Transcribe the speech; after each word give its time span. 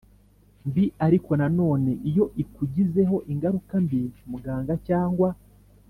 mbi 0.67 0.83
Ariko 1.05 1.31
na 1.39 1.47
none 1.59 1.91
iyo 2.09 2.25
ikugizeho 2.43 3.15
ingaruka 3.31 3.73
mbi 3.85 4.01
muganga 4.31 4.73
cyangwa 4.89 5.29